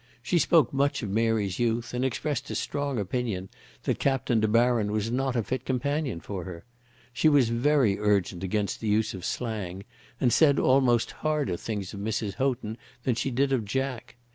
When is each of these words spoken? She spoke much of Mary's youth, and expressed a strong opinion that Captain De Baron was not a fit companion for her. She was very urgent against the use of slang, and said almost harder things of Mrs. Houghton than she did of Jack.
She 0.23 0.39
spoke 0.39 0.73
much 0.73 1.03
of 1.03 1.11
Mary's 1.11 1.59
youth, 1.59 1.93
and 1.93 2.03
expressed 2.03 2.49
a 2.49 2.55
strong 2.55 2.97
opinion 2.97 3.49
that 3.83 3.99
Captain 3.99 4.39
De 4.39 4.47
Baron 4.47 4.91
was 4.91 5.11
not 5.11 5.35
a 5.35 5.43
fit 5.43 5.63
companion 5.63 6.21
for 6.21 6.43
her. 6.43 6.65
She 7.13 7.29
was 7.29 7.49
very 7.49 7.99
urgent 7.99 8.43
against 8.43 8.79
the 8.79 8.87
use 8.87 9.13
of 9.13 9.23
slang, 9.23 9.83
and 10.19 10.33
said 10.33 10.57
almost 10.57 11.11
harder 11.11 11.55
things 11.55 11.93
of 11.93 11.99
Mrs. 11.99 12.33
Houghton 12.33 12.79
than 13.03 13.13
she 13.13 13.29
did 13.29 13.53
of 13.53 13.63
Jack. 13.63 14.15